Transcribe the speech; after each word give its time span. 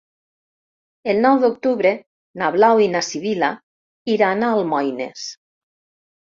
El 1.11 1.19
nou 1.25 1.35
d'octubre 1.43 1.91
na 2.43 2.47
Blau 2.55 2.81
i 2.85 2.87
na 2.95 3.03
Sibil·la 3.09 3.51
iran 4.15 4.49
a 4.49 4.51
Almoines. 4.63 5.29